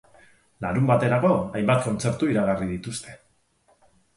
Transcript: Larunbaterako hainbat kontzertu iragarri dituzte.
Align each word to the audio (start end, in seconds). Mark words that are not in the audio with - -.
Larunbaterako 0.63 1.29
hainbat 1.59 1.85
kontzertu 1.89 2.31
iragarri 2.33 2.71
dituzte. 2.73 3.15